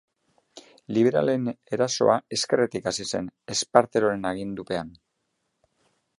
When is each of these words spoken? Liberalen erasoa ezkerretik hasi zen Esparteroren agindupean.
Liberalen 0.97 1.51
erasoa 1.77 2.15
ezkerretik 2.39 2.91
hasi 2.93 3.07
zen 3.15 3.31
Esparteroren 3.57 4.27
agindupean. 4.33 4.93